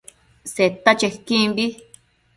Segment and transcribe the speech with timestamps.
[0.53, 1.65] Seta chequimbi